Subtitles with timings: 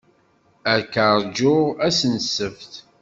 [0.73, 2.73] Ad k-ṛjuɣ ass n ssebt.